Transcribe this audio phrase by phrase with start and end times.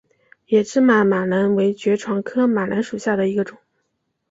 [0.47, 3.59] 野芝麻马蓝为爵床科马蓝属下的一个种。